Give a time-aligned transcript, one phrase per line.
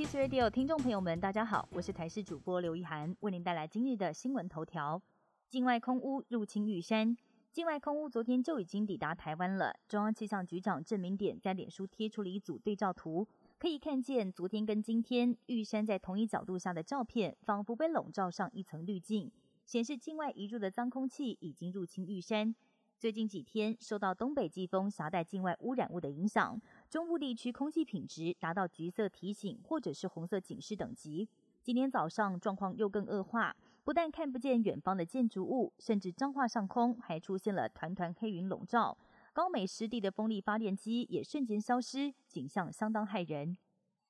[0.00, 4.98] Kiss Radio 听众朋友们，大家好，我是台视主播刘一涵，为您带来今日的新闻头条。
[5.46, 7.14] 境外空污入侵玉山，
[7.52, 9.78] 境外空污昨天就已经抵达台湾了。
[9.86, 13.28] 中央气象局长郑明典在脸书贴出了一组对照图，
[13.58, 19.30] 可以看见昨天跟今天玉山在同一角度下的照片，仿佛被笼罩上一层滤镜，
[19.66, 22.54] 显示境外移入的脏空气已经入侵玉山。
[22.98, 26.60] 最近几天，受到东北季风携带境外污染物的影响，
[26.90, 31.28] 中部地区空气品质达到橘色提醒或者是红色警示等级。
[31.62, 33.54] 今天早上状况又更恶化，
[33.84, 38.98] 不但看不见远方的建筑物，甚至彰化上空还出现了团团黑云笼罩。
[39.32, 43.56] 高美湿地的风力发电机也瞬间消失，景象相当骇人。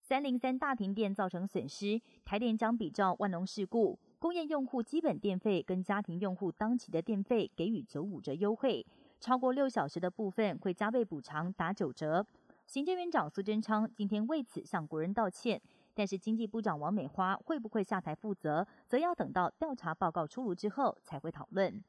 [0.00, 3.96] 三零三大停电造成损失，台电将比照万隆事故。
[4.18, 8.84] 工业用户基本电费跟家庭用户当期的电费给予九五折优惠，
[9.20, 12.26] 超过六小时的部分会加倍补偿打九折。
[12.66, 15.60] 行政院长苏贞昌今天为此向国人道歉，
[15.92, 21.82] 但是经济部长王美花会不会下台负责，则要等到调查报告出炉之后才会讨论。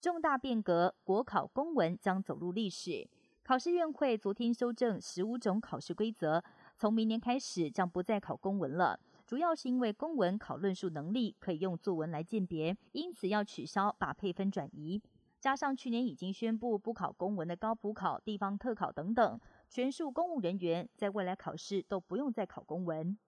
[0.00, 3.08] 重大变革，国考公文将走入历史。
[3.44, 6.42] 考试院会昨天修正十五种考试规则，
[6.76, 8.98] 从明年开始将不再考公文了。
[9.26, 15.00] 主要是因为公文考论述能力可以用作文来鉴别，因此要取消把配分转移。
[15.44, 23.18] 加上去年已经宣布不考公文的高普考、地方特考等等，全数公务人员在未来考试都不用再考公文。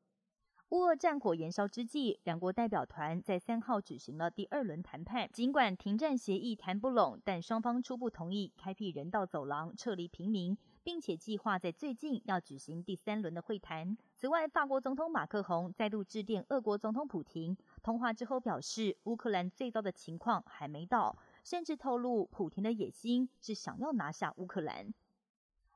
[0.71, 5.29] 乌俄战火延烧之际，两国代表团在三号举行了第二轮谈判。
[5.31, 13.97] 尽管停战协议谈不拢，但双方初步同意开辟人道走廊撤离平民，并且计划在最近要举行第三轮的会谈。
[14.15, 24.93] 此外，法国总统马克宏再度致电俄国总统普廷，通话之后表示，乌克兰最糟的情况还没到，甚至透露普廷的野心是想要拿下乌克兰。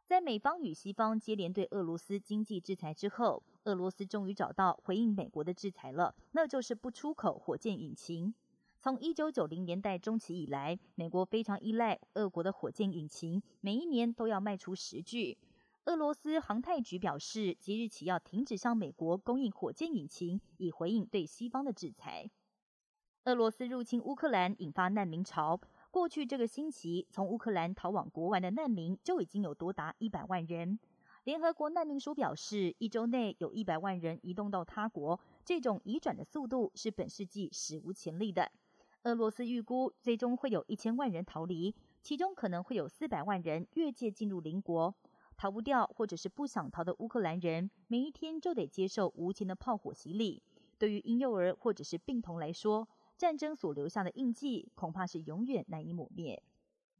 [0.05, 8.35] 在美方与西方接连对俄罗斯经济制裁之后，俄罗斯终于找到回应美国的制裁了，那就是不出口火箭引擎。
[8.81, 15.39] 从一九九零年代中期以来，美国非常依赖俄国的火箭引擎，每一年都要卖出十具。
[15.85, 22.29] 俄罗斯航太局表示，即日起要停止向美国供应火箭引擎，以回应对西方的制裁。
[23.25, 25.61] 俄罗斯入侵乌克兰，引发难民潮。
[25.91, 30.79] 过去这个星期，从乌克兰逃往国外的难民就已经有多达一百万人。
[31.25, 38.51] 联合国难民署表示，一周内有一百万人移动到他国，这种移转的速度是本世纪史无前例的。
[39.03, 44.95] 俄罗斯预估，最终会有一千万人逃离，其中可能会有四百万人越界进入邻国。
[45.37, 50.43] 逃不掉或者是不想逃的乌克兰人，每一天就得接受无情的炮火洗礼。
[50.79, 52.89] 对于婴幼儿或者是病童来说，
[53.21, 56.43] 战争所留下的印记，恐怕是永远难以抹灭。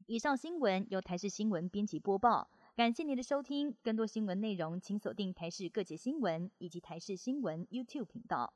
[0.05, 3.75] 以上新闻由台视新闻编辑播报，感谢您的收听。
[3.81, 8.53] 更多新闻内容，请锁定台视各界新闻以及台视新闻 YouTube 频道。